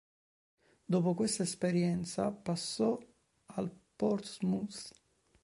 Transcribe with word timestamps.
Dopo 0.83 1.13
questa 1.13 1.43
esperienza, 1.43 2.31
passò 2.31 2.97
al 3.53 3.69
Portsmouth. 3.95 4.89